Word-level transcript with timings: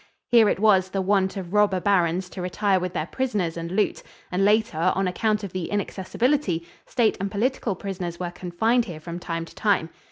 Here 0.29 0.49
it 0.49 0.59
was 0.59 0.89
the 0.89 0.99
wont 0.99 1.37
of 1.37 1.53
robber 1.53 1.79
barons 1.79 2.27
to 2.29 2.41
retire 2.41 2.79
with 2.79 2.93
their 2.93 3.05
prisoners 3.05 3.55
and 3.55 3.71
loot; 3.71 4.01
and 4.31 4.43
later, 4.43 4.91
on 4.95 5.07
account 5.07 5.43
of 5.43 5.51
the 5.51 5.69
inaccessibility, 5.69 6.65
state 6.87 7.17
and 7.19 7.29
political 7.29 7.75
prisoners 7.75 8.19
were 8.19 8.31
confined 8.31 8.85
here 8.85 8.99
from 8.99 9.19
time 9.19 9.45
to 9.45 9.53
time. 9.53 9.91